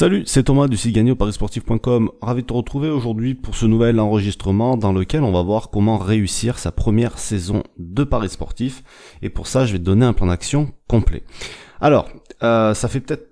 [0.00, 2.10] Salut, c'est Thomas du site gagné parisportif.com.
[2.22, 5.98] Ravi de te retrouver aujourd'hui pour ce nouvel enregistrement dans lequel on va voir comment
[5.98, 8.82] réussir sa première saison de paris sportif.
[9.20, 11.22] Et pour ça, je vais te donner un plan d'action complet.
[11.82, 12.08] Alors,
[12.42, 13.28] euh, ça fait peut-être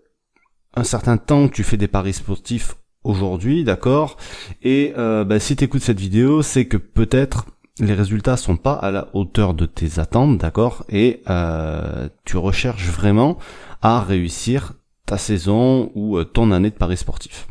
[0.75, 4.19] un certain temps que tu fais des paris sportifs aujourd'hui, d'accord?
[4.60, 7.46] Et euh, bah, si tu écoutes cette vidéo, c'est que peut-être
[7.80, 10.85] les résultats sont pas à la hauteur de tes attentes, d'accord?
[10.90, 13.38] Et euh, tu recherches vraiment
[13.80, 14.74] à réussir
[15.09, 17.48] ta saison ou euh, ton année de paris sportif.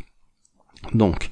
[0.94, 1.31] Donc,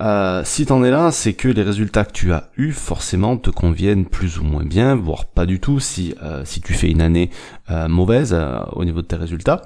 [0.00, 3.50] euh, si t'en es là, c'est que les résultats que tu as eus forcément te
[3.50, 7.02] conviennent plus ou moins bien, voire pas du tout si euh, si tu fais une
[7.02, 7.30] année
[7.70, 8.36] euh, mauvaise
[8.72, 9.62] au niveau de tes résultats.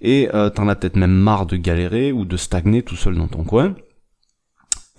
[0.00, 3.44] Et t'en as peut-être même marre de galérer ou de stagner tout seul dans ton
[3.44, 3.74] coin.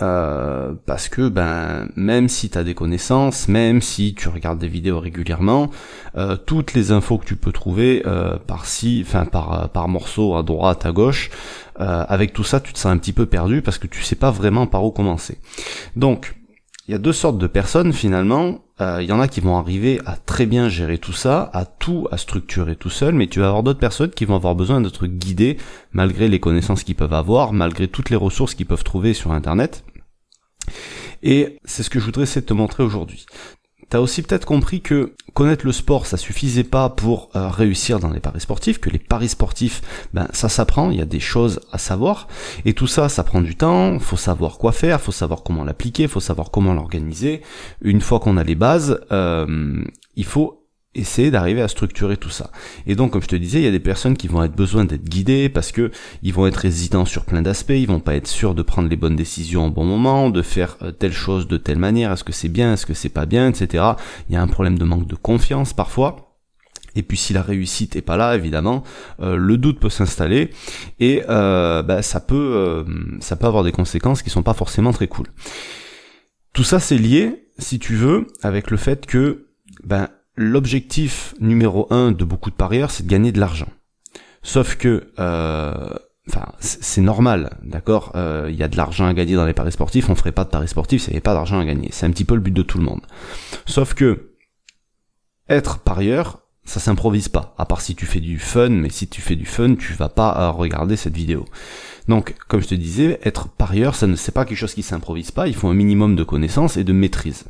[0.02, 4.68] Euh, parce que ben même si tu as des connaissances, même si tu regardes des
[4.68, 5.70] vidéos régulièrement,
[6.18, 10.36] euh, toutes les infos que tu peux trouver euh, par si, enfin par par morceau
[10.36, 11.30] à droite, à gauche,
[11.78, 14.32] avec tout ça, tu te sens un petit peu perdu parce que tu sais pas
[14.32, 15.38] vraiment par où commencer.
[15.96, 16.36] Donc
[16.88, 18.60] il y a deux sortes de personnes finalement.
[18.80, 21.66] Euh, il y en a qui vont arriver à très bien gérer tout ça, à
[21.66, 24.82] tout à structurer tout seul, mais tu vas avoir d'autres personnes qui vont avoir besoin
[24.82, 25.58] d'être guidées
[25.94, 29.84] malgré les connaissances qu'ils peuvent avoir, malgré toutes les ressources qu'ils peuvent trouver sur Internet.
[31.24, 33.26] Et c'est ce que je voudrais essayer de te montrer aujourd'hui.
[33.90, 38.10] T'as aussi peut-être compris que connaître le sport, ça suffisait pas pour euh, réussir dans
[38.10, 39.82] les paris sportifs, que les paris sportifs,
[40.14, 42.28] ben ça s'apprend, il y a des choses à savoir,
[42.64, 46.08] et tout ça, ça prend du temps, faut savoir quoi faire, faut savoir comment l'appliquer,
[46.08, 47.42] faut savoir comment l'organiser.
[47.82, 49.84] Une fois qu'on a les bases, euh,
[50.16, 50.65] il faut
[50.96, 52.52] essayer d'arriver à structurer tout ça.
[52.88, 54.86] Et donc, comme je te disais, il y a des personnes qui vont être besoin
[54.86, 55.92] d'être guidées parce que
[56.24, 58.96] ils vont être hésitants sur plein d'aspects, ils vont pas être sûrs de prendre les
[58.96, 62.32] bonnes décisions au bon moment, de faire euh, telle chose de telle manière, est-ce que
[62.32, 63.84] c'est bien, est-ce que c'est pas bien, etc.
[64.30, 66.38] Il y a un problème de manque de confiance parfois.
[66.98, 68.84] Et puis si la réussite est pas là, évidemment,
[69.20, 70.52] euh, le doute peut s'installer
[71.02, 72.86] et euh, bah, ça peut
[73.20, 75.28] ça peut avoir des conséquences qui sont pas forcément très cool.
[76.54, 79.48] Tout ça c'est lié, si tu veux, avec le fait que
[79.84, 83.70] ben l'objectif numéro un de beaucoup de parieurs, c'est de gagner de l'argent.
[84.44, 85.90] Sauf que, euh,
[86.30, 88.12] enfin, c'est normal, d'accord.
[88.16, 90.10] Euh, il y a de l'argent à gagner dans les paris sportifs.
[90.10, 91.90] On ferait pas de paris sportifs s'il n'y avait pas d'argent à gagner.
[91.92, 93.02] C'est un petit peu le but de tout le monde.
[93.66, 94.36] Sauf que
[95.50, 97.56] être parieur, ça s'improvise pas.
[97.58, 100.10] À part si tu fais du fun, mais si tu fais du fun, tu vas
[100.10, 101.46] pas euh, regarder cette vidéo.
[102.08, 105.32] Donc, comme je te disais, être parieur, ça ne c'est pas quelque chose qui s'improvise
[105.32, 105.48] pas.
[105.48, 107.46] Il faut un minimum de connaissances et de maîtrise.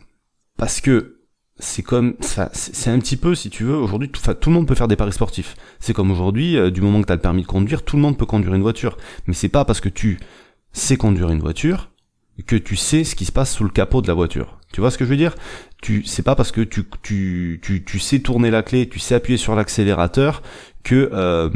[0.57, 1.15] Parce que
[1.58, 4.76] c'est comme c'est un petit peu si tu veux aujourd'hui tout, tout le monde peut
[4.76, 5.56] faire des paris sportifs.
[5.80, 8.02] C'est comme aujourd'hui euh, du moment que tu as le permis de conduire tout le
[8.02, 8.98] monde peut conduire une voiture.
[9.28, 10.20] Mais c'est pas parce que tu
[10.74, 11.92] sais conduire une voiture
[12.46, 14.60] que tu sais ce qui se passe sous le capot de la voiture.
[14.74, 15.36] Tu vois ce que je veux dire?
[15.82, 19.16] Tu c'est pas parce que tu tu, tu tu sais tourner la clé tu sais
[19.16, 20.42] appuyer sur l'accélérateur
[20.84, 21.50] que euh,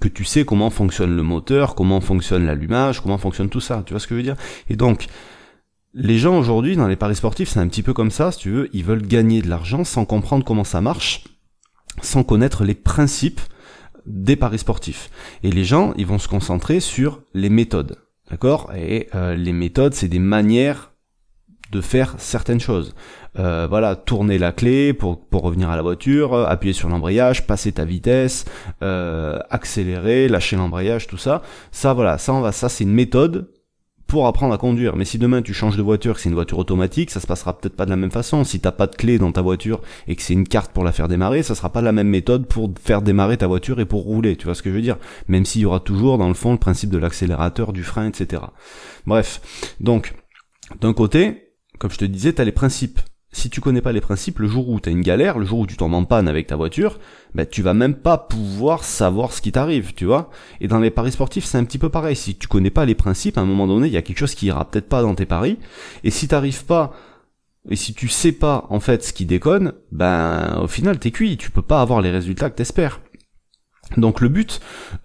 [0.00, 3.82] que tu sais comment fonctionne le moteur comment fonctionne l'allumage comment fonctionne tout ça.
[3.84, 4.36] Tu vois ce que je veux dire?
[4.70, 5.06] Et donc
[5.94, 8.50] les gens aujourd'hui dans les paris sportifs, c'est un petit peu comme ça, si tu
[8.50, 11.24] veux, ils veulent gagner de l'argent sans comprendre comment ça marche,
[12.00, 13.40] sans connaître les principes
[14.06, 15.10] des paris sportifs.
[15.42, 17.98] Et les gens, ils vont se concentrer sur les méthodes,
[18.30, 18.72] d'accord?
[18.74, 20.92] Et euh, les méthodes, c'est des manières
[21.70, 22.94] de faire certaines choses.
[23.38, 27.72] Euh, voilà, tourner la clé pour, pour revenir à la voiture, appuyer sur l'embrayage, passer
[27.72, 28.44] ta vitesse,
[28.82, 31.42] euh, accélérer, lâcher l'embrayage, tout ça.
[31.70, 33.48] Ça, voilà, ça, on va, ça, c'est une méthode
[34.12, 34.94] pour apprendre à conduire.
[34.94, 37.58] Mais si demain tu changes de voiture, que c'est une voiture automatique, ça se passera
[37.58, 38.44] peut-être pas de la même façon.
[38.44, 40.92] Si t'as pas de clé dans ta voiture et que c'est une carte pour la
[40.92, 44.02] faire démarrer, ça sera pas la même méthode pour faire démarrer ta voiture et pour
[44.02, 44.36] rouler.
[44.36, 44.98] Tu vois ce que je veux dire?
[45.28, 48.42] Même s'il y aura toujours dans le fond le principe de l'accélérateur, du frein, etc.
[49.06, 49.40] Bref.
[49.80, 50.12] Donc,
[50.82, 53.00] d'un côté, comme je te disais, t'as les principes
[53.32, 55.60] si tu connais pas les principes, le jour où tu as une galère, le jour
[55.60, 56.98] où tu tombes en panne avec ta voiture,
[57.34, 60.30] ben tu vas même pas pouvoir savoir ce qui t'arrive, tu vois.
[60.60, 62.14] Et dans les paris sportifs, c'est un petit peu pareil.
[62.14, 64.34] Si tu connais pas les principes, à un moment donné, il y a quelque chose
[64.34, 65.58] qui ira peut-être pas dans tes paris.
[66.04, 66.92] Et si t'arrives pas,
[67.70, 71.38] et si tu sais pas en fait ce qui déconne, ben au final t'es cuit.
[71.38, 73.00] Tu peux pas avoir les résultats que t'espères.
[73.96, 74.60] Donc le but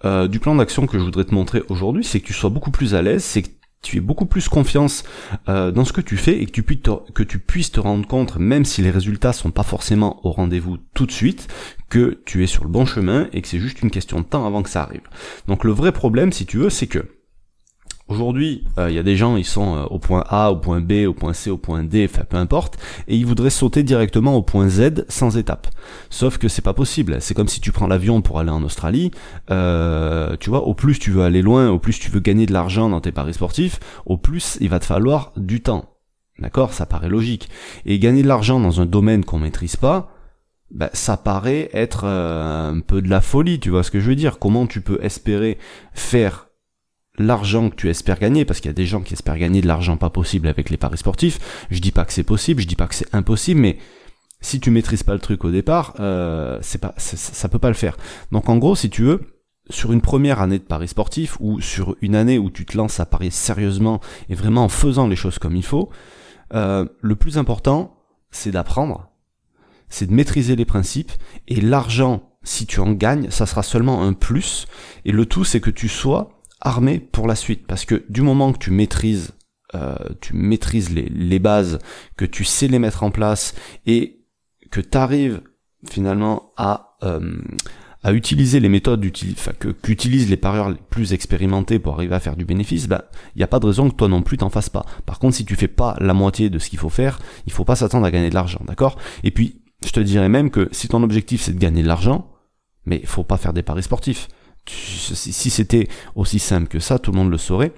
[0.06, 2.72] euh, du plan d'action que je voudrais te montrer aujourd'hui, c'est que tu sois beaucoup
[2.72, 3.50] plus à l'aise, c'est que
[3.82, 5.04] tu aies beaucoup plus confiance
[5.50, 7.80] euh, dans ce que tu fais et que tu, puisses te, que tu puisses te
[7.80, 11.48] rendre compte, même si les résultats sont pas forcément au rendez-vous tout de suite,
[11.90, 14.46] que tu es sur le bon chemin et que c'est juste une question de temps
[14.46, 15.08] avant que ça arrive.
[15.48, 17.17] Donc le vrai problème, si tu veux, c'est que
[18.08, 20.80] Aujourd'hui, euh, il y a des gens, ils sont euh, au point A, au point
[20.80, 22.78] B, au point C, au point D, enfin peu importe,
[23.10, 25.68] et ils voudraient sauter directement au point Z sans étape.
[26.10, 27.18] Sauf que c'est pas possible.
[27.20, 29.12] C'est comme si tu prends l'avion pour aller en Australie.
[29.52, 32.54] Euh, tu vois, au plus tu veux aller loin, au plus tu veux gagner de
[32.54, 35.98] l'argent dans tes paris sportifs, au plus il va te falloir du temps.
[36.40, 36.72] D'accord?
[36.72, 37.50] Ça paraît logique.
[37.86, 40.14] Et gagner de l'argent dans un domaine qu'on maîtrise pas,
[40.72, 44.16] bah, ça paraît être un peu de la folie, tu vois ce que je veux
[44.16, 44.40] dire?
[44.40, 45.58] Comment tu peux espérer
[45.94, 46.47] faire
[47.18, 49.68] l'argent que tu espères gagner, parce qu'il y a des gens qui espèrent gagner de
[49.68, 51.40] l'argent pas possible avec les paris sportifs.
[51.72, 53.78] Je dis pas que c'est possible, je dis pas que c'est impossible, mais
[54.42, 57.74] si tu maîtrises pas le truc au départ, euh, c'est pas, ça peut pas le
[57.74, 57.98] faire.
[58.32, 59.22] Donc en gros, si tu veux,
[59.70, 63.00] sur une première année de paris sportif ou sur une année où tu te lances
[63.00, 64.00] à parier sérieusement
[64.30, 65.90] et vraiment en faisant les choses comme il faut,
[66.54, 67.98] euh, le plus important,
[68.32, 69.10] c'est d'apprendre,
[69.90, 71.12] c'est de maîtriser les principes
[71.48, 74.68] et l'argent, si tu en gagnes, ça sera seulement un plus.
[75.04, 78.54] Et le tout, c'est que tu sois armé pour la suite, parce que du moment
[78.54, 79.34] que tu maîtrises,
[79.76, 81.80] euh, tu maîtrises les, les bases,
[82.16, 83.54] que tu sais les mettre en place
[83.86, 84.26] et
[84.72, 85.42] que tu arrives
[85.88, 87.38] finalement à euh,
[88.04, 89.06] à utiliser les méthodes
[89.60, 93.02] que qu'utilisent les parieurs les plus expérimentés pour arriver à faire du bénéfice, ben
[93.36, 94.86] il n'y a pas de raison que toi non plus t'en fasses pas.
[95.06, 97.66] Par contre, si tu fais pas la moitié de ce qu'il faut faire, il faut
[97.66, 98.98] pas s'attendre à gagner de l'argent, d'accord?
[99.24, 102.32] Et puis, je te dirais même que si ton objectif c'est de gagner de l'argent,
[102.86, 104.30] mais il faut pas faire des paris sportifs.
[104.70, 107.74] Si c'était aussi simple que ça, tout le monde le saurait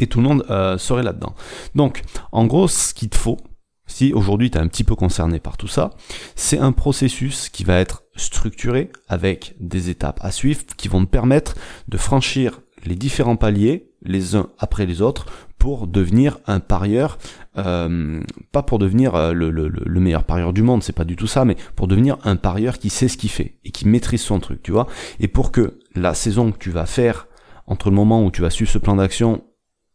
[0.00, 1.34] et tout le monde euh, serait là-dedans.
[1.74, 2.02] Donc,
[2.32, 3.38] en gros, ce qu'il te faut,
[3.86, 5.90] si aujourd'hui tu es un petit peu concerné par tout ça,
[6.36, 11.10] c'est un processus qui va être structuré avec des étapes à suivre qui vont te
[11.10, 11.54] permettre
[11.88, 15.26] de franchir les différents paliers les uns après les autres
[15.58, 17.18] pour devenir un parieur,
[17.56, 18.22] euh,
[18.52, 21.44] pas pour devenir euh, le, le, meilleur parieur du monde, c'est pas du tout ça,
[21.44, 24.62] mais pour devenir un parieur qui sait ce qu'il fait et qui maîtrise son truc,
[24.62, 24.86] tu vois.
[25.18, 27.26] Et pour que la saison que tu vas faire
[27.66, 29.44] entre le moment où tu vas suivre ce plan d'action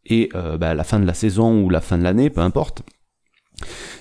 [0.04, 2.82] et euh, bah, la fin de la saison ou la fin de l'année, peu importe,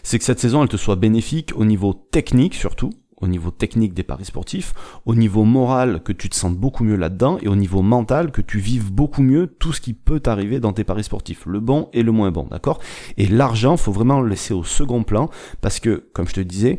[0.03, 2.89] c'est que cette saison elle te soit bénéfique au niveau technique surtout,
[3.23, 4.73] au niveau technique des paris sportifs,
[5.05, 8.41] au niveau moral que tu te sentes beaucoup mieux là-dedans et au niveau mental que
[8.41, 11.89] tu vives beaucoup mieux tout ce qui peut t'arriver dans tes paris sportifs, le bon
[11.93, 12.79] et le moins bon, d'accord?
[13.17, 15.29] Et l'argent, faut vraiment le laisser au second plan
[15.61, 16.77] parce que comme je te disais,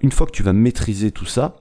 [0.00, 1.56] une fois que tu vas maîtriser tout ça,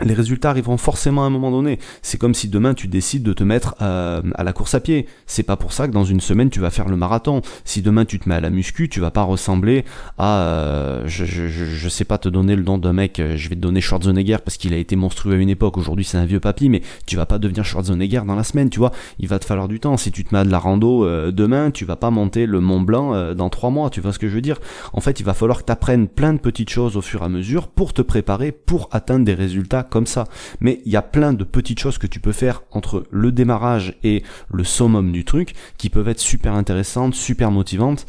[0.00, 1.78] les résultats arriveront forcément à un moment donné.
[2.00, 5.06] C'est comme si demain tu décides de te mettre euh, à, la course à pied.
[5.26, 7.42] C'est pas pour ça que dans une semaine tu vas faire le marathon.
[7.64, 9.84] Si demain tu te mets à la muscu, tu vas pas ressembler
[10.16, 13.20] à, euh, je, sais pas te donner le nom d'un mec.
[13.20, 15.76] Euh, je vais te donner Schwarzenegger parce qu'il a été monstrueux à une époque.
[15.76, 18.70] Aujourd'hui c'est un vieux papy, mais tu vas pas devenir Schwarzenegger dans la semaine.
[18.70, 19.98] Tu vois, il va te falloir du temps.
[19.98, 22.80] Si tu te mets à de la rando demain, tu vas pas monter le Mont
[22.80, 23.90] Blanc dans trois mois.
[23.90, 24.58] Tu vois ce que je veux dire
[24.94, 27.26] En fait, il va falloir que tu apprennes plein de petites choses au fur et
[27.26, 30.24] à mesure pour te préparer pour atteindre des résultats comme ça.
[30.60, 33.94] Mais il y a plein de petites choses que tu peux faire entre le démarrage
[34.02, 38.06] et le summum du truc qui peuvent être super intéressantes, super motivantes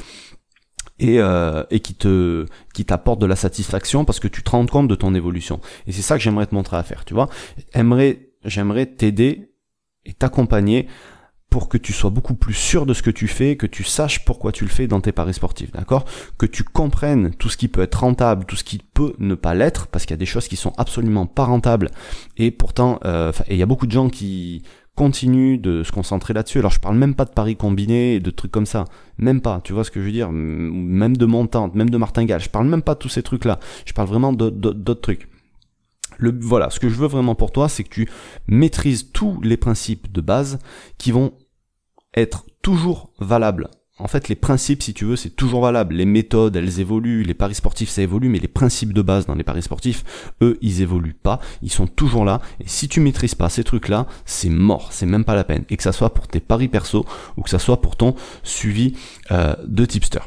[0.99, 4.87] et, euh, qui te qui t'apportent de la satisfaction parce que tu te rends compte
[4.87, 5.59] de ton évolution.
[5.87, 7.29] Et c'est ça que j'aimerais te montrer à faire, tu vois.
[7.73, 9.49] J'aimerais j'aimerais t'aider
[10.05, 10.87] et t'accompagner
[11.53, 14.25] pour que tu sois beaucoup plus sûr de ce que tu fais, que tu saches
[14.25, 16.03] pourquoi tu le fais dans tes paris sportifs, d'accord?
[16.39, 19.53] Que tu comprennes tout ce qui peut être rentable, tout ce qui peut ne pas
[19.53, 21.91] l'être, parce qu'il y a des choses qui sont absolument pas rentables,
[22.37, 24.63] et pourtant, euh, il y a beaucoup de gens qui
[24.95, 26.57] continuent de se concentrer là-dessus.
[26.57, 28.85] Alors je parle même pas de paris combinés et de trucs comme ça,
[29.19, 30.31] même pas, tu vois ce que je veux dire?
[30.31, 33.93] Même de montante, même de martingale, je parle même pas de tous ces trucs-là, je
[33.93, 35.29] parle vraiment d'autres trucs.
[36.17, 38.09] Le, voilà, ce que je veux vraiment pour toi, c'est que tu
[38.47, 40.57] maîtrises tous les principes de base
[40.97, 41.33] qui vont
[42.15, 43.69] être toujours valable.
[43.99, 45.93] En fait, les principes, si tu veux, c'est toujours valable.
[45.93, 47.23] Les méthodes, elles évoluent.
[47.23, 48.27] Les paris sportifs, ça évolue.
[48.27, 50.03] Mais les principes de base dans les paris sportifs,
[50.41, 51.39] eux, ils évoluent pas.
[51.61, 52.41] Ils sont toujours là.
[52.59, 54.91] Et si tu maîtrises pas ces trucs-là, c'est mort.
[54.91, 55.63] C'est même pas la peine.
[55.69, 57.05] Et que ça soit pour tes paris perso
[57.37, 58.93] ou que ça soit pour ton suivi
[59.31, 60.21] euh, de tipster.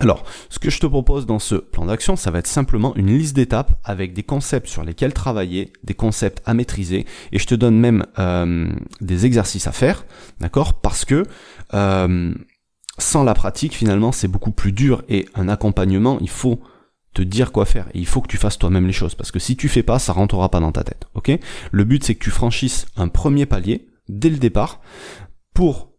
[0.00, 3.16] Alors, ce que je te propose dans ce plan d'action, ça va être simplement une
[3.16, 7.54] liste d'étapes avec des concepts sur lesquels travailler, des concepts à maîtriser, et je te
[7.54, 10.04] donne même euh, des exercices à faire,
[10.40, 10.80] d'accord?
[10.80, 11.22] Parce que
[11.74, 12.34] euh,
[12.98, 16.60] sans la pratique, finalement, c'est beaucoup plus dur, et un accompagnement, il faut
[17.14, 19.38] te dire quoi faire, et il faut que tu fasses toi-même les choses, parce que
[19.38, 21.38] si tu fais pas, ça rentrera pas dans ta tête, ok?
[21.70, 24.80] Le but, c'est que tu franchisses un premier palier dès le départ
[25.54, 25.93] pour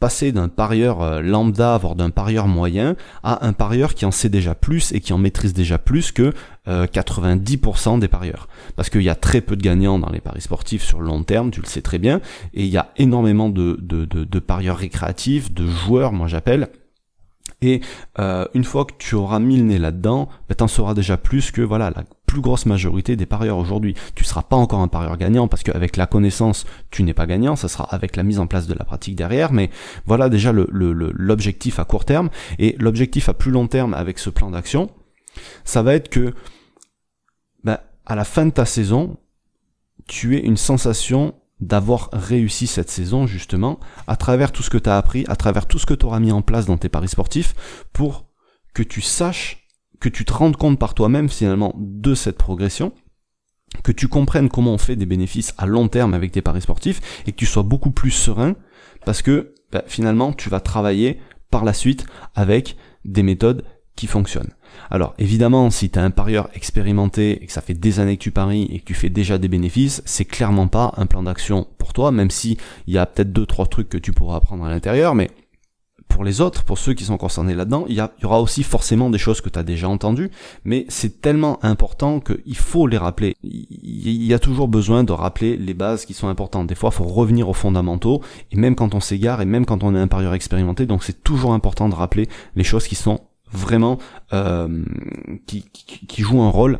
[0.00, 4.28] passer d'un parieur euh, lambda, voire d'un parieur moyen, à un parieur qui en sait
[4.28, 6.32] déjà plus et qui en maîtrise déjà plus que
[6.66, 8.48] 90% euh, des parieurs.
[8.76, 11.22] Parce qu'il y a très peu de gagnants dans les paris sportifs sur le long
[11.22, 12.20] terme, tu le sais très bien,
[12.52, 16.68] et il y a énormément de, de, de parieurs récréatifs, de joueurs, moi j'appelle,
[17.64, 17.80] et
[18.18, 21.50] euh, une fois que tu auras mis le nez là-dedans, ben, t'en sauras déjà plus
[21.50, 23.94] que voilà la plus grosse majorité des parieurs aujourd'hui.
[24.16, 27.54] Tu seras pas encore un parieur gagnant parce qu'avec la connaissance, tu n'es pas gagnant.
[27.54, 29.52] Ça sera avec la mise en place de la pratique derrière.
[29.52, 29.70] Mais
[30.04, 34.50] voilà déjà l'objectif à court terme et l'objectif à plus long terme avec ce plan
[34.50, 34.90] d'action,
[35.64, 36.34] ça va être que
[37.62, 39.16] ben, à la fin de ta saison,
[40.08, 44.90] tu aies une sensation d'avoir réussi cette saison justement à travers tout ce que tu
[44.90, 47.08] as appris, à travers tout ce que tu auras mis en place dans tes paris
[47.08, 47.54] sportifs
[47.92, 48.26] pour
[48.74, 49.63] que tu saches,
[50.04, 52.92] que tu te rendes compte par toi-même finalement de cette progression
[53.82, 57.00] que tu comprennes comment on fait des bénéfices à long terme avec tes paris sportifs
[57.26, 58.54] et que tu sois beaucoup plus serein
[59.06, 61.20] parce que bah, finalement tu vas travailler
[61.50, 63.64] par la suite avec des méthodes
[63.96, 64.52] qui fonctionnent.
[64.90, 68.30] Alors évidemment, si tu un parieur expérimenté et que ça fait des années que tu
[68.30, 71.94] paries et que tu fais déjà des bénéfices, c'est clairement pas un plan d'action pour
[71.94, 74.68] toi, même si il y a peut-être deux trois trucs que tu pourras apprendre à
[74.68, 75.30] l'intérieur, mais
[76.08, 79.18] pour les autres, pour ceux qui sont concernés là-dedans, il y, aura aussi forcément des
[79.18, 80.30] choses que tu as déjà entendues,
[80.64, 83.34] mais c'est tellement important qu'il faut les rappeler.
[83.42, 86.68] Il y a toujours besoin de rappeler les bases qui sont importantes.
[86.68, 89.82] Des fois, il faut revenir aux fondamentaux, et même quand on s'égare, et même quand
[89.82, 93.20] on est un parieur expérimenté, donc c'est toujours important de rappeler les choses qui sont
[93.50, 93.98] vraiment...
[94.32, 94.84] Euh,
[95.46, 96.78] qui, qui jouent un rôle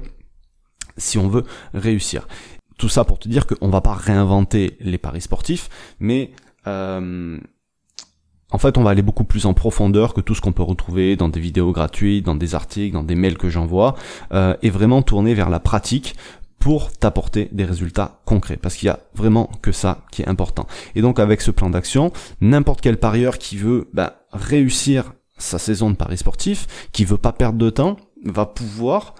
[0.96, 2.28] si on veut réussir.
[2.78, 6.30] Tout ça pour te dire qu'on va pas réinventer les paris sportifs, mais...
[6.66, 7.38] Euh,
[8.54, 11.16] en fait, on va aller beaucoup plus en profondeur que tout ce qu'on peut retrouver
[11.16, 13.96] dans des vidéos gratuites, dans des articles, dans des mails que j'envoie,
[14.32, 16.14] euh, et vraiment tourner vers la pratique
[16.60, 20.68] pour t'apporter des résultats concrets, parce qu'il y a vraiment que ça qui est important.
[20.94, 25.90] Et donc avec ce plan d'action, n'importe quel parieur qui veut bah, réussir sa saison
[25.90, 29.16] de paris sportif, qui veut pas perdre de temps, va pouvoir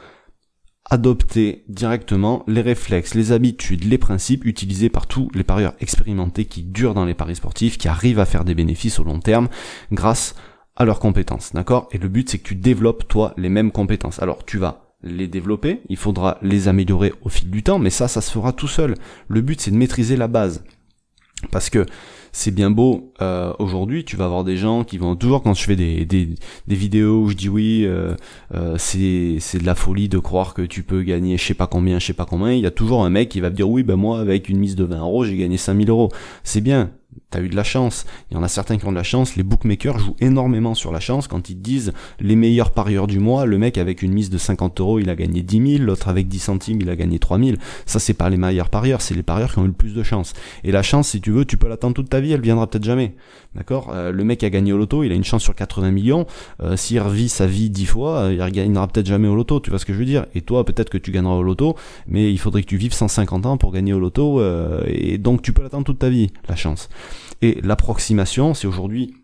[0.91, 6.63] adopter directement les réflexes, les habitudes, les principes utilisés par tous les parieurs expérimentés qui
[6.63, 9.49] durent dans les paris sportifs, qui arrivent à faire des bénéfices au long terme
[9.93, 10.35] grâce
[10.77, 11.89] à leurs compétences, d'accord?
[11.93, 14.21] Et le but c'est que tu développes toi les mêmes compétences.
[14.21, 18.09] Alors tu vas les développer, il faudra les améliorer au fil du temps, mais ça,
[18.09, 18.95] ça se fera tout seul.
[19.29, 20.65] Le but c'est de maîtriser la base.
[21.51, 21.87] Parce que
[22.35, 25.63] c'est bien beau euh, aujourd'hui, tu vas avoir des gens qui vont toujours quand je
[25.63, 26.29] fais des, des,
[26.67, 28.17] des vidéos où je dis oui, euh,
[28.55, 32.01] euh, c'est de la folie de croire que tu peux gagner je sais pas combien,
[32.01, 33.85] je sais pas combien, il y a toujours un mec qui va me dire oui
[33.85, 36.09] ben moi avec une mise de 20 euros j'ai gagné 5000 euros.
[36.43, 36.91] C'est bien,
[37.31, 38.07] t'as eu de la chance.
[38.31, 39.37] Il y en a certains qui ont de la chance.
[39.37, 43.47] Les bookmakers jouent énormément sur la chance quand ils disent les meilleurs parieurs du mois.
[43.47, 45.85] Le mec avec une mise de 50 euros, il a gagné 10 000.
[45.85, 47.57] L'autre avec 10 centimes, il a gagné 3 000.
[47.87, 50.03] Ça, c'est pas les meilleurs parieurs, c'est les parieurs qui ont eu le plus de
[50.03, 50.33] chance.
[50.63, 52.85] Et la chance, si tu veux, tu peux l'attendre toute ta vie, elle viendra peut-être
[52.85, 53.15] jamais.
[53.55, 53.91] D'accord?
[53.93, 56.27] Euh, Le mec a gagné au loto, il a une chance sur 80 millions.
[56.63, 59.61] Euh, S'il revit sa vie 10 fois, euh, il gagnera peut-être jamais au loto.
[59.61, 60.27] Tu vois ce que je veux dire?
[60.35, 61.77] Et toi, peut-être que tu gagneras au loto,
[62.07, 64.41] mais il faudrait que tu vives 150 ans pour gagner au loto.
[64.41, 66.89] Euh, et donc, tu peux l'attendre toute ta vie, la chance.
[67.43, 69.15] Et l'approximation, si aujourd'hui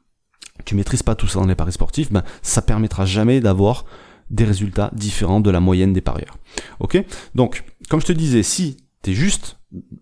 [0.64, 3.86] tu maîtrises pas tout ça dans les paris sportifs, ben, ça permettra jamais d'avoir
[4.30, 6.38] des résultats différents de la moyenne des parieurs.
[6.78, 7.02] Ok?
[7.34, 9.58] Donc, comme je te disais, si t'es juste,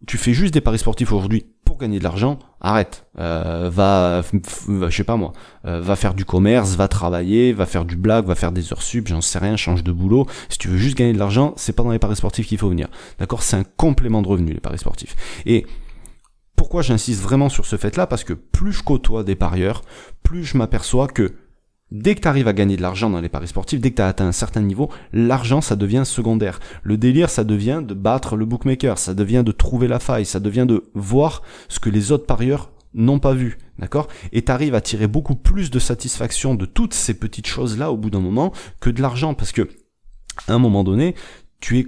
[0.06, 1.46] tu fais juste des paris sportifs aujourd'hui
[1.78, 3.06] gagner de l'argent, arrête.
[3.18, 5.32] Euh, va, je sais pas moi,
[5.64, 8.82] euh, va faire du commerce, va travailler, va faire du blague, va faire des heures
[8.82, 10.26] sup, j'en sais rien, change de boulot.
[10.48, 12.68] Si tu veux juste gagner de l'argent, c'est pas dans les paris sportifs qu'il faut
[12.68, 12.88] venir.
[13.18, 13.42] D'accord?
[13.42, 15.16] C'est un complément de revenu les paris sportifs.
[15.46, 15.66] Et
[16.56, 18.06] pourquoi j'insiste vraiment sur ce fait-là?
[18.06, 19.82] Parce que plus je côtoie des parieurs,
[20.22, 21.34] plus je m'aperçois que
[21.90, 24.02] dès que tu arrives à gagner de l'argent dans les paris sportifs, dès que tu
[24.02, 26.60] as atteint un certain niveau, l'argent ça devient secondaire.
[26.82, 30.40] Le délire ça devient de battre le bookmaker, ça devient de trouver la faille, ça
[30.40, 34.08] devient de voir ce que les autres parieurs n'ont pas vu, d'accord?
[34.32, 38.10] Et t'arrives à tirer beaucoup plus de satisfaction de toutes ces petites choses-là au bout
[38.10, 39.68] d'un moment que de l'argent, parce que
[40.46, 41.14] à un moment donné,
[41.60, 41.86] tu es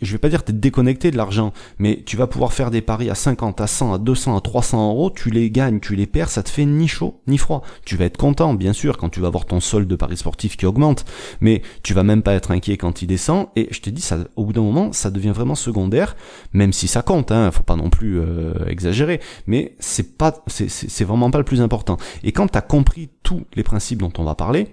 [0.00, 3.10] je vais pas dire t'es déconnecté de l'argent, mais tu vas pouvoir faire des paris
[3.10, 6.28] à 50, à 100, à 200, à 300 euros, tu les gagnes, tu les perds,
[6.28, 7.62] ça te fait ni chaud ni froid.
[7.84, 10.56] Tu vas être content, bien sûr, quand tu vas voir ton solde de paris sportif
[10.56, 11.04] qui augmente,
[11.40, 13.48] mais tu vas même pas être inquiet quand il descend.
[13.56, 16.16] Et je te dis, ça, au bout d'un moment, ça devient vraiment secondaire,
[16.52, 21.04] même si ça compte, hein, faut pas non plus euh, exagérer, mais c'est pas, c'est
[21.04, 21.96] vraiment pas le plus important.
[22.22, 24.68] Et quand tu as compris tous les principes dont on va parler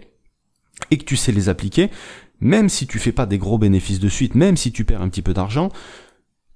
[0.92, 1.90] et que tu sais les appliquer,
[2.42, 5.10] même si tu fais pas des gros bénéfices de suite, même si tu perds un
[5.10, 5.70] petit peu d'argent,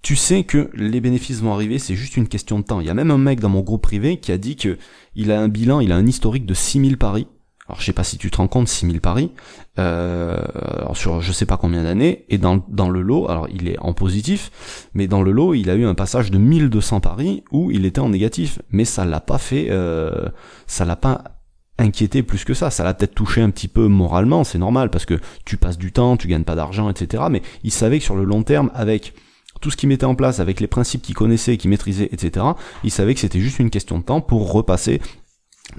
[0.01, 2.81] tu sais que les bénéfices vont arriver, c'est juste une question de temps.
[2.81, 4.77] Il y a même un mec dans mon groupe privé qui a dit que
[5.15, 7.27] il a un bilan, il a un historique de 6000 paris.
[7.67, 9.31] Alors je sais pas si tu te rends compte, 6000 paris,
[9.79, 10.37] euh,
[10.79, 13.79] alors sur je sais pas combien d'années, et dans, dans le lot, alors il est
[13.79, 17.71] en positif, mais dans le lot, il a eu un passage de 1200 paris où
[17.71, 20.27] il était en négatif, mais ça l'a pas fait, euh,
[20.67, 21.42] ça l'a pas
[21.77, 22.69] inquiété plus que ça.
[22.69, 25.91] Ça l'a peut-être touché un petit peu moralement, c'est normal, parce que tu passes du
[25.91, 27.23] temps, tu gagnes pas d'argent, etc.
[27.29, 29.13] Mais il savait que sur le long terme, avec
[29.61, 32.45] tout ce qu'il mettait en place, avec les principes qu'il connaissait, qu'il maîtrisait, etc.,
[32.83, 35.01] il savait que c'était juste une question de temps pour repasser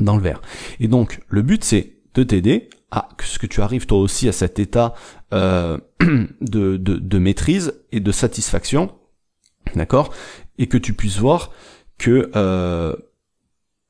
[0.01, 0.41] dans le vert.
[0.81, 4.33] Et donc, le but, c'est de t'aider à ce que tu arrives toi aussi à
[4.33, 4.95] cet état
[5.33, 8.95] euh, de, de, de maîtrise et de satisfaction,
[9.75, 10.13] d'accord
[10.59, 11.51] Et que tu puisses voir
[11.99, 12.95] que euh,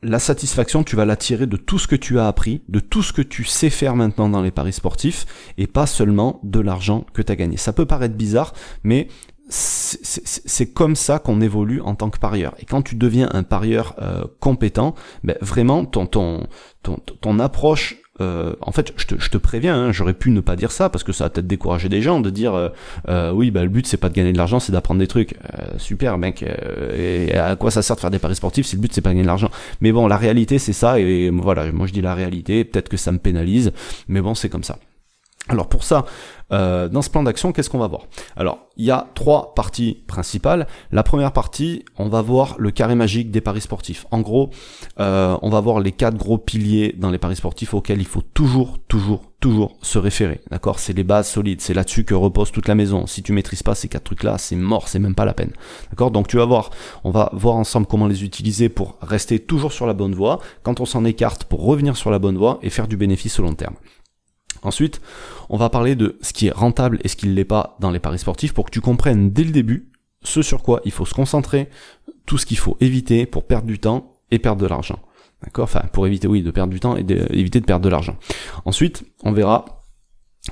[0.05, 3.03] la satisfaction, tu vas la tirer de tout ce que tu as appris, de tout
[3.03, 5.27] ce que tu sais faire maintenant dans les paris sportifs,
[5.59, 7.57] et pas seulement de l'argent que tu as gagné.
[7.57, 9.09] Ça peut paraître bizarre, mais
[9.49, 12.55] c'est comme ça qu'on évolue en tant que parieur.
[12.61, 16.49] Et quand tu deviens un parieur euh, compétent, ben vraiment ton,
[17.39, 21.03] approche euh, en fait, je te, préviens, hein, j'aurais pu ne pas dire ça parce
[21.03, 22.69] que ça a peut-être découragé des gens de dire euh,
[23.09, 25.35] euh, oui, bah le but c'est pas de gagner de l'argent, c'est d'apprendre des trucs.
[25.79, 26.45] super, mec.
[26.97, 29.11] et à quoi ça sert de faire des paris sportifs si le but c'est pas
[29.11, 29.51] de gagner de l'argent?
[29.81, 32.65] Mais bon, la réalité c'est ça et voilà, moi je dis la réalité.
[32.65, 33.73] Peut-être que ça me pénalise,
[34.09, 34.79] mais bon, c'est comme ça.
[35.49, 36.07] Alors pour ça,
[36.53, 38.03] euh, dans ce plan d'action, qu'est-ce qu'on va voir?
[38.35, 40.67] Alors, il y a trois parties principales.
[40.91, 44.07] La première partie, on va voir le carré magique des paris sportifs.
[44.11, 44.49] En gros,
[45.01, 48.23] euh, on va voir les quatre gros piliers dans les paris sportifs auxquels il faut
[48.23, 50.41] toujours, toujours, toujours se référer.
[50.51, 50.79] D'accord?
[50.79, 51.61] C'est les bases solides.
[51.61, 53.07] C'est là-dessus que repose toute la maison.
[53.07, 54.89] Si tu maîtrises pas ces quatre trucs-là, c'est mort.
[54.89, 55.53] C'est même pas la peine.
[55.91, 56.11] D'accord?
[56.11, 56.71] Donc tu vas voir.
[57.05, 60.41] On va voir ensemble comment les utiliser pour rester toujours sur la bonne voie.
[60.63, 63.43] Quand on s'en écarte, pour revenir sur la bonne voie et faire du bénéfice au
[63.43, 63.75] long terme.
[64.65, 65.01] Ensuite,
[65.49, 67.91] on va parler de ce qui est rentable et ce qui ne l'est pas dans
[67.91, 69.91] les paris sportifs pour que tu comprennes dès le début
[70.23, 71.69] ce sur quoi il faut se concentrer,
[72.27, 74.99] tout ce qu'il faut éviter pour perdre du temps et perdre de l'argent.
[75.43, 75.65] D'accord?
[75.65, 78.17] Enfin, pour éviter, oui, de perdre du temps et d'éviter de perdre de l'argent.
[78.65, 79.83] Ensuite, on verra,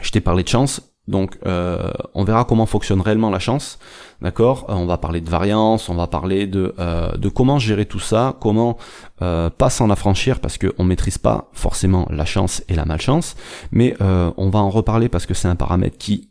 [0.01, 3.79] je t'ai parlé de chance, donc euh, on verra comment fonctionne réellement la chance,
[4.21, 4.67] d'accord?
[4.69, 7.99] Euh, On va parler de variance, on va parler de, euh, de comment gérer tout
[7.99, 8.77] ça, comment
[9.19, 13.37] pas s'en affranchir parce qu'on maîtrise pas forcément la chance et la malchance,
[13.71, 16.31] mais on va en reparler parce que c'est un paramètre qui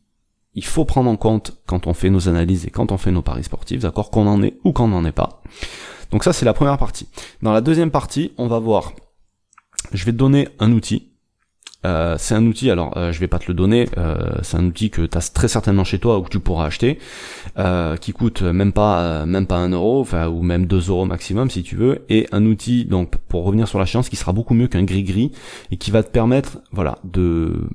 [0.56, 3.22] il faut prendre en compte quand on fait nos analyses et quand on fait nos
[3.22, 4.12] paris sportifs, d'accord?
[4.12, 5.42] Qu'on en est ou qu'on n'en est pas.
[6.12, 7.08] Donc ça c'est la première partie.
[7.42, 8.92] Dans la deuxième partie, on va voir,
[9.94, 11.11] je vais te donner un outil
[11.86, 14.66] euh, c'est un outil, alors euh, je vais pas te le donner, euh, c'est un
[14.66, 17.00] outil que tu as très certainement chez toi ou que tu pourras acheter,
[18.00, 21.64] qui coûte même pas même pas un euro, enfin ou même deux euros maximum si
[21.64, 24.68] tu veux, et un outil donc pour revenir sur la chance qui sera beaucoup mieux
[24.68, 25.32] qu'un gris gris
[25.72, 27.68] et qui va te permettre voilà de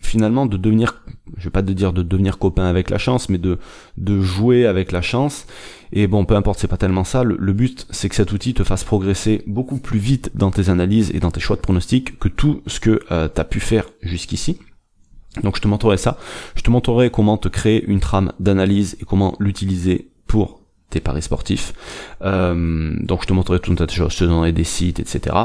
[0.00, 1.02] finalement de devenir,
[1.36, 3.58] je vais pas te dire de devenir copain avec la chance, mais de
[3.96, 5.46] de jouer avec la chance
[5.92, 7.24] et bon, peu importe, c'est pas tellement ça.
[7.24, 11.10] Le, but, c'est que cet outil te fasse progresser beaucoup plus vite dans tes analyses
[11.14, 13.84] et dans tes choix de pronostics que tout ce que euh, tu as pu faire
[14.02, 14.58] jusqu'ici.
[15.42, 16.18] Donc je te montrerai ça.
[16.56, 21.22] Je te montrerai comment te créer une trame d'analyse et comment l'utiliser pour tes paris
[21.22, 21.72] sportifs.
[22.22, 25.00] Euh, donc je te montrerai tout un tas de choses, je te donnerai des sites,
[25.00, 25.36] etc.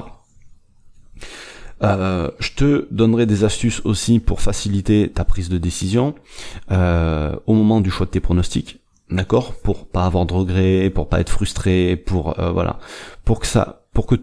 [1.81, 6.15] Euh, je te donnerai des astuces aussi pour faciliter ta prise de décision
[6.69, 8.79] au moment du choix de tes pronostics
[9.13, 9.53] d'accord?
[9.55, 12.79] Pour pas avoir de regrets pour pas être frustré pour euh, voilà.
[13.25, 14.15] Pour que ça pour que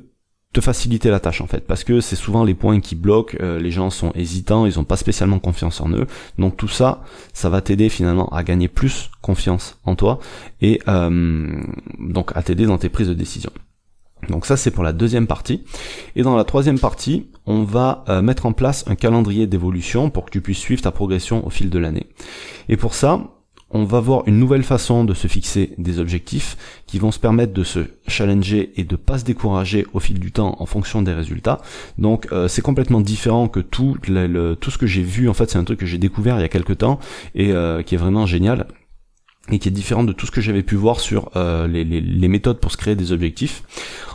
[0.52, 1.66] te faciliter la tâche en fait.
[1.66, 4.84] Parce que c'est souvent les points qui bloquent euh, les gens sont hésitants ils ont
[4.84, 6.06] pas spécialement confiance en eux.
[6.38, 10.18] Donc tout ça ça va t'aider finalement à gagner plus confiance en toi
[10.60, 11.62] et euh,
[11.98, 13.50] donc à t'aider dans tes prises de décision
[14.28, 15.64] donc ça c'est pour la deuxième partie.
[16.16, 20.30] Et dans la troisième partie, on va mettre en place un calendrier d'évolution pour que
[20.30, 22.06] tu puisses suivre ta progression au fil de l'année.
[22.68, 23.30] Et pour ça,
[23.70, 26.56] on va voir une nouvelle façon de se fixer des objectifs
[26.86, 30.32] qui vont se permettre de se challenger et de pas se décourager au fil du
[30.32, 31.60] temps en fonction des résultats.
[31.96, 33.96] Donc euh, c'est complètement différent que tout
[34.60, 35.28] tout ce que j'ai vu.
[35.28, 36.98] En fait, c'est un truc que j'ai découvert il y a quelques temps
[37.34, 38.66] et euh, qui est vraiment génial
[39.48, 42.28] et qui est différent de tout ce que j'avais pu voir sur euh, les, les,
[42.28, 43.62] méthodes pour se créer des objectifs.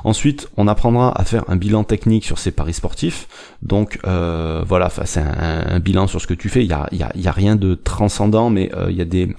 [0.03, 3.27] Ensuite, on apprendra à faire un bilan technique sur ces paris sportifs.
[3.61, 6.63] Donc euh, voilà, c'est un, bilan sur ce que tu fais.
[6.63, 9.05] Il y a, y a, y a rien de transcendant, mais euh, il y a
[9.05, 9.35] des.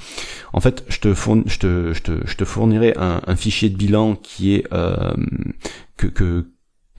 [0.53, 3.77] En fait, je te, je te, je te, je te fournirai un, un, fichier de
[3.77, 4.69] bilan qui est
[5.97, 6.47] que, que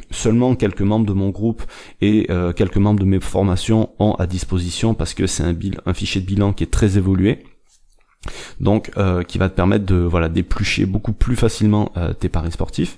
[0.10, 1.64] seulement quelques membres de mon groupe
[2.02, 6.22] et quelques membres de mes formations ont à disposition parce que c'est un, un fichier
[6.22, 7.44] de bilan qui est très évolué
[8.60, 12.52] donc euh, qui va te permettre de voilà d'éplucher beaucoup plus facilement euh, tes paris
[12.52, 12.98] sportifs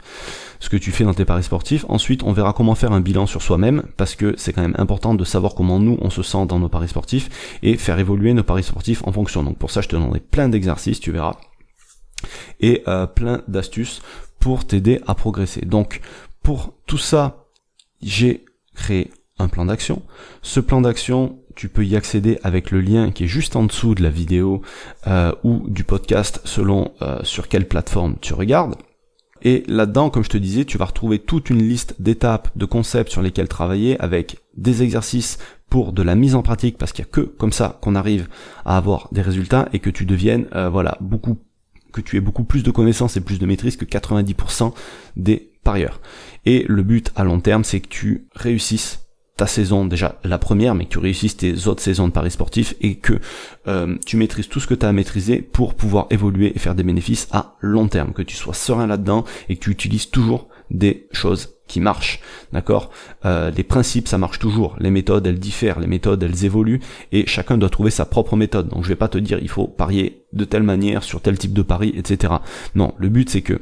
[0.60, 1.86] ce que tu fais dans tes paris sportifs.
[1.88, 5.14] Ensuite on verra comment faire un bilan sur soi-même parce que c'est quand même important
[5.14, 8.44] de savoir comment nous on se sent dans nos paris sportifs et faire évoluer nos
[8.44, 9.44] paris sportifs en fonction.
[9.44, 11.36] Donc pour ça je te donnerai plein d'exercices tu verras
[12.60, 14.02] et euh, plein d'astuces
[14.40, 15.62] pour t'aider à progresser.
[15.62, 16.02] Donc
[16.44, 17.46] pour tout ça
[18.02, 20.02] j'ai créé un plan d'action.
[20.42, 23.94] Ce plan d'action, tu peux y accéder avec le lien qui est juste en dessous
[23.94, 24.62] de la vidéo
[25.08, 28.78] euh, ou du podcast selon euh, sur quelle plateforme tu regardes.
[29.42, 33.12] Et là-dedans, comme je te disais, tu vas retrouver toute une liste d'étapes, de concepts
[33.12, 35.38] sur lesquels travailler avec des exercices
[35.70, 38.30] pour de la mise en pratique parce qu'il n'y a que comme ça qu'on arrive
[38.64, 41.40] à avoir des résultats et que tu deviennes euh, voilà beaucoup
[41.92, 44.74] que tu aies beaucoup plus de connaissances et plus de maîtrise que 90%
[45.18, 46.00] des parieurs.
[46.46, 49.09] Et le but à long terme, c'est que tu réussisses
[49.40, 52.76] ta saison déjà la première, mais que tu réussisses tes autres saisons de paris sportifs
[52.82, 53.14] et que
[53.70, 56.76] euh, tu maîtrises tout ce que tu as à maîtriser pour pouvoir évoluer et faire
[56.76, 60.50] des bénéfices à long terme, que tu sois serein là-dedans et que tu utilises toujours
[60.72, 62.20] des choses qui marchent,
[62.52, 62.92] d'accord?
[63.24, 64.76] Euh, Les principes, ça marche toujours.
[64.80, 65.80] Les méthodes, elles diffèrent.
[65.80, 66.82] Les méthodes, elles évoluent
[67.14, 68.68] et chacun doit trouver sa propre méthode.
[68.68, 71.54] Donc je vais pas te dire il faut parier de telle manière sur tel type
[71.54, 72.34] de pari, etc.
[72.76, 73.62] Non, le but c'est que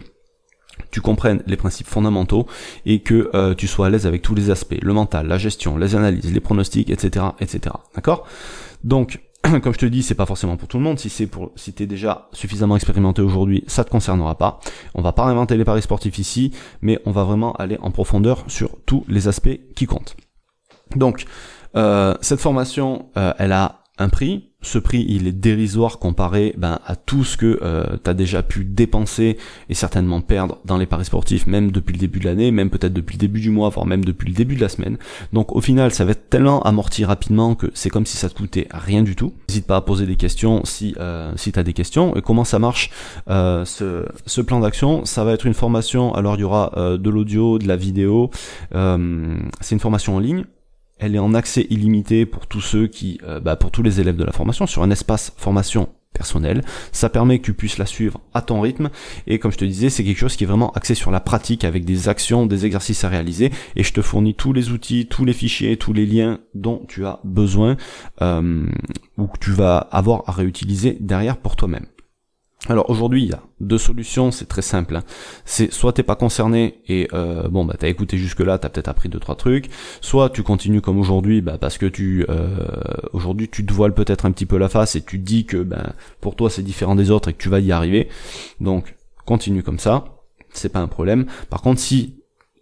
[0.92, 2.48] tu comprennes les principes fondamentaux
[2.86, 5.78] et que euh, tu sois à l'aise avec tous les aspects, le mental, la gestion,
[5.78, 7.76] les analyses, les pronostics, etc., etc.
[7.96, 8.26] D'accord?
[8.84, 9.20] Donc,
[9.62, 11.00] comme je te dis, c'est pas forcément pour tout le monde.
[11.00, 14.60] Si c'est pour, si t'es déjà suffisamment expérimenté aujourd'hui, ça te concernera pas.
[14.94, 18.44] On va pas réinventer les paris sportifs ici, mais on va vraiment aller en profondeur
[18.48, 20.16] sur tous les aspects qui comptent.
[20.96, 21.26] Donc,
[21.76, 24.47] euh, cette formation, euh, elle a un prix.
[24.64, 28.42] Ce prix, il est dérisoire comparé ben, à tout ce que euh, tu as déjà
[28.42, 29.38] pu dépenser
[29.70, 32.94] et certainement perdre dans les paris sportifs, même depuis le début de l'année, même peut-être
[32.94, 34.98] depuis le début du mois, voire même depuis le début de la semaine.
[35.32, 38.36] Donc au final, ça va être tellement amorti rapidement que c'est comme si ça te
[38.36, 39.34] coûtait rien du tout.
[39.48, 42.16] N'hésite pas à poser des questions si, euh, si tu as des questions.
[42.16, 42.90] Et comment ça marche
[43.30, 45.06] euh, ce, ce, plan d'action?
[45.06, 48.32] Ça va être une formation, alors il y aura euh, de l'audio, de la vidéo.
[48.74, 50.46] Euh, c'est une formation en ligne
[51.00, 54.16] elle est en accès illimité pour tous ceux qui, euh, bah, pour tous les élèves
[54.16, 56.64] de la formation, sur un espace formation personnel.
[56.92, 58.90] Ça permet que tu puisses la suivre à ton rythme.
[59.28, 61.64] Et comme je te disais, c'est quelque chose qui est vraiment axé sur la pratique
[61.64, 63.52] avec des actions, des exercices à réaliser.
[63.76, 67.06] Et je te fournis tous les outils, tous les fichiers, tous les liens dont tu
[67.06, 67.78] as besoin
[68.22, 68.66] euh,
[69.18, 71.86] ou que tu vas avoir à réutiliser derrière pour toi-même.
[72.70, 74.98] Alors aujourd'hui, il y a deux solutions, c'est très simple.
[74.98, 75.04] Hein.
[75.46, 78.90] C'est soit t'es pas concerné et euh, bon bah t'as écouté jusque là, t'as peut-être
[78.90, 79.70] appris deux trois trucs.
[80.02, 82.58] Soit tu continues comme aujourd'hui, bah parce que tu euh,
[83.14, 85.58] aujourd'hui tu te voiles peut-être un petit peu la face et tu te dis que
[85.58, 88.10] ben pour toi c'est différent des autres et que tu vas y arriver.
[88.60, 90.06] Donc continue comme ça,
[90.52, 91.26] c'est pas un problème.
[91.50, 92.16] Par contre si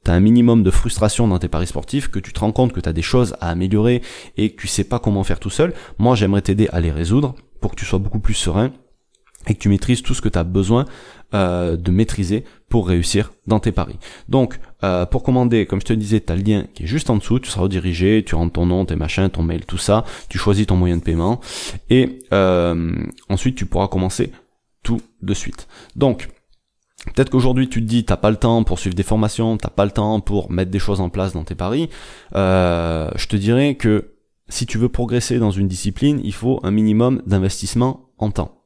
[0.04, 2.80] t'as un minimum de frustration dans tes paris sportifs, que tu te rends compte que
[2.80, 4.04] t'as des choses à améliorer
[4.38, 7.34] et que tu sais pas comment faire tout seul, moi j'aimerais t'aider à les résoudre
[7.60, 8.72] pour que tu sois beaucoup plus serein
[9.48, 10.86] et que tu maîtrises tout ce que tu as besoin
[11.34, 13.98] euh, de maîtriser pour réussir dans tes paris.
[14.30, 17.10] Donc, euh, pour commander, comme je te disais, tu as le lien qui est juste
[17.10, 20.06] en dessous, tu seras redirigé, tu rentres ton nom, tes machins, ton mail, tout ça,
[20.30, 21.40] tu choisis ton moyen de paiement,
[21.90, 22.96] et euh,
[23.30, 24.32] ensuite tu pourras commencer
[24.84, 25.68] tout de suite.
[25.96, 26.30] Donc,
[27.14, 29.86] Peut-être qu'aujourd'hui tu te dis t'as pas le temps pour suivre des formations, t'as pas
[29.86, 31.88] le temps pour mettre des choses en place dans tes paris.
[32.34, 34.16] Je te dirais que
[34.48, 38.65] si tu veux progresser dans une discipline, il faut un minimum d'investissement en temps.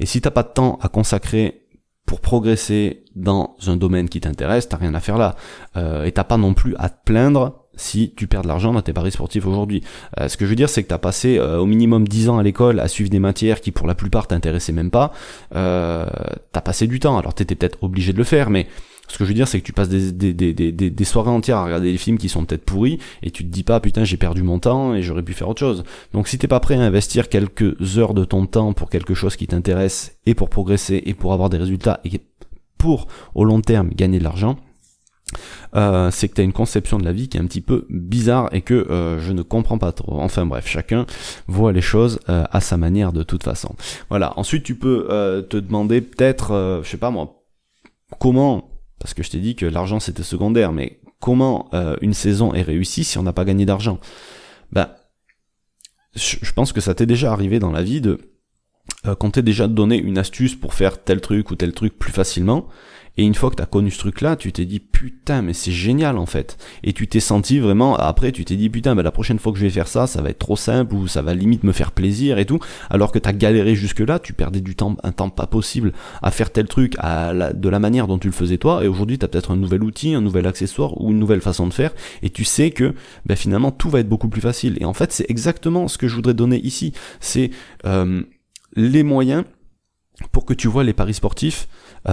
[0.00, 1.62] Et si t'as pas de temps à consacrer
[2.08, 5.36] pour progresser dans un domaine qui t'intéresse, t'as rien à faire là.
[5.76, 8.80] Euh, et t'as pas non plus à te plaindre si tu perds de l'argent dans
[8.80, 9.84] tes paris sportifs aujourd'hui.
[10.18, 12.38] Euh, ce que je veux dire, c'est que t'as passé euh, au minimum 10 ans
[12.38, 15.12] à l'école à suivre des matières qui pour la plupart t'intéressaient même pas.
[15.52, 18.66] T'as passé du temps, alors t'étais peut-être obligé de le faire, mais
[19.08, 21.56] ce que je veux dire, c'est que tu passes des, des, des, des, soirées entières
[21.56, 24.16] à regarder des films qui sont peut-être pourris, et tu te dis pas, putain, j'ai
[24.16, 25.84] perdu mon temps et j'aurais pu faire autre chose.
[26.12, 29.36] Donc si t'es pas prêt à investir quelques heures de ton temps pour quelque chose
[29.36, 32.20] qui t'intéresse, et pour progresser, et pour avoir des résultats, et
[32.76, 34.56] pour, au long terme, gagner de l'argent,
[35.74, 37.86] euh, c'est que tu as une conception de la vie qui est un petit peu
[37.90, 40.20] bizarre et que euh, je ne comprends pas trop.
[40.20, 41.04] Enfin bref, chacun
[41.46, 43.74] voit les choses euh, à sa manière de toute façon.
[44.08, 44.38] Voilà.
[44.38, 45.06] Ensuite, tu peux
[45.48, 47.42] te demander peut-être, je sais pas moi,
[48.18, 48.67] comment
[48.98, 52.62] parce que je t'ai dit que l'argent c'était secondaire, mais comment euh, une saison est
[52.62, 53.98] réussie si on n'a pas gagné d'argent?
[54.72, 54.90] Ben,
[56.14, 58.18] je pense que ça t'est déjà arrivé dans la vie de
[59.06, 62.66] euh, t'ait déjà donné une astuce pour faire tel truc ou tel truc plus facilement,
[63.18, 65.72] et une fois que tu as connu ce truc-là, tu t'es dit putain, mais c'est
[65.72, 66.56] génial en fait.
[66.84, 69.58] Et tu t'es senti vraiment, après tu t'es dit putain, bah, la prochaine fois que
[69.58, 71.90] je vais faire ça, ça va être trop simple ou ça va limite me faire
[71.90, 72.60] plaisir et tout.
[72.90, 76.30] Alors que tu as galéré jusque-là, tu perdais du temps, un temps pas possible à
[76.30, 78.84] faire tel truc de la manière dont tu le faisais toi.
[78.84, 81.66] Et aujourd'hui, tu as peut-être un nouvel outil, un nouvel accessoire ou une nouvelle façon
[81.66, 81.90] de faire.
[82.22, 82.94] Et tu sais que
[83.26, 84.76] bah, finalement tout va être beaucoup plus facile.
[84.80, 86.92] Et en fait, c'est exactement ce que je voudrais donner ici.
[87.18, 87.50] C'est
[87.84, 88.22] euh,
[88.76, 89.42] les moyens
[90.32, 91.68] pour que tu vois les paris sportifs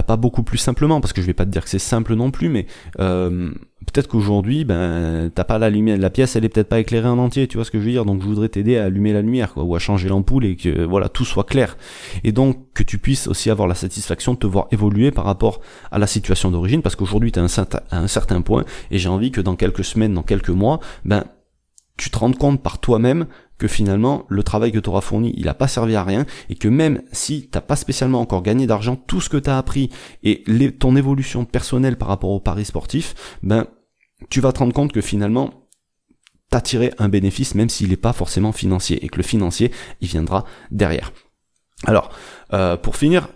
[0.06, 2.30] pas beaucoup plus simplement parce que je vais pas te dire que c'est simple non
[2.30, 2.66] plus mais
[3.00, 3.50] euh,
[3.86, 7.18] peut-être qu'aujourd'hui ben t'as pas la lumière la pièce elle est peut-être pas éclairée en
[7.18, 8.04] entier tu vois ce que je veux dire?
[8.04, 10.84] Donc je voudrais t'aider à allumer la lumière quoi, ou à changer l'ampoule et que
[10.84, 11.76] voilà tout soit clair.
[12.24, 15.60] Et donc que tu puisses aussi avoir la satisfaction de te voir évoluer par rapport
[15.90, 19.30] à la situation d'origine parce qu'aujourd'hui tu es à un certain point et j'ai envie
[19.30, 21.24] que dans quelques semaines dans quelques mois ben
[21.96, 23.26] tu te rendes compte par toi-même
[23.58, 26.56] que finalement le travail que tu auras fourni il a pas servi à rien et
[26.56, 29.90] que même si t'as pas spécialement encore gagné d'argent tout ce que tu as appris
[30.22, 30.44] et
[30.78, 33.66] ton évolution personnelle par rapport au paris sportif ben
[34.30, 35.68] tu vas te rendre compte que finalement
[36.50, 40.08] t'as tiré un bénéfice même s'il n'est pas forcément financier et que le financier il
[40.08, 41.12] viendra derrière.
[41.84, 42.10] Alors
[42.52, 43.28] euh, pour finir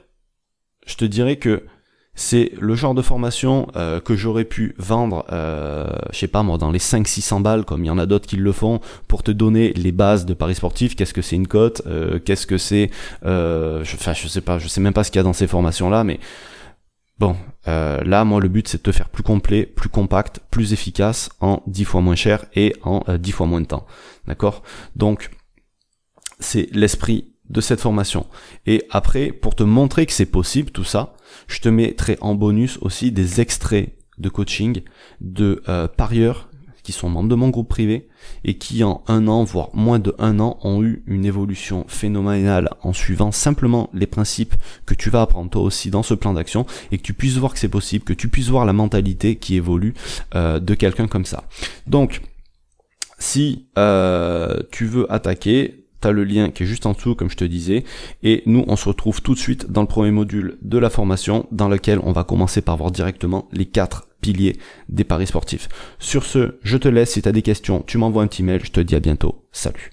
[0.87, 1.67] je te dirais que
[2.15, 6.59] c'est le genre de formation euh, que j'aurais pu vendre, euh, je sais pas moi,
[6.59, 9.31] dans les 500-600 balles, comme il y en a d'autres qui le font, pour te
[9.31, 12.91] donner les bases de paris sportif, qu'est-ce que c'est une cote, euh, qu'est-ce que c'est,
[13.25, 15.47] euh, enfin je, sais pas, je sais même pas ce qu'il y a dans ces
[15.47, 16.19] formations-là, mais
[17.19, 21.31] bon, là moi le but c'est de te faire plus complet, plus compact, plus efficace,
[21.41, 23.87] en 10 fois moins cher et en 10 fois moins de temps,
[24.27, 24.63] d'accord?
[24.97, 25.31] Donc
[26.41, 28.27] c'est l'esprit de cette formation.
[28.67, 31.15] Et après, pour te montrer que c'est possible tout ça,
[31.49, 34.83] je te mettrai en bonus aussi des extraits de coaching
[35.21, 36.49] de euh, parieurs
[36.83, 38.09] qui sont membres de mon groupe privé
[38.45, 42.71] et qui en un an, voire moins de un an, ont eu une évolution phénoménale
[42.83, 44.55] en suivant simplement les principes
[44.87, 47.53] que tu vas apprendre toi aussi dans ce plan d'action et que tu puisses voir
[47.53, 49.95] que c'est possible, que tu puisses voir la mentalité qui évolue
[50.35, 51.45] euh, de quelqu'un comme ça.
[51.87, 52.23] Donc,
[53.19, 57.37] si euh, tu veux attaquer, T'as le lien qui est juste en dessous, comme je
[57.37, 57.85] te disais.
[58.23, 61.47] Et nous, on se retrouve tout de suite dans le premier module de la formation,
[61.53, 64.57] dans lequel on va commencer par voir directement les quatre piliers
[64.89, 65.69] des paris sportifs.
[65.99, 67.13] Sur ce, je te laisse.
[67.13, 68.61] Si tu des questions, tu m'envoies un petit mail.
[68.65, 69.45] Je te dis à bientôt.
[69.53, 69.91] Salut.